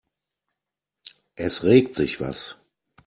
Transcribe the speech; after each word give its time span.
Es 1.35 1.63
regt 1.63 1.93
sich 1.93 2.19
was. 2.21 2.57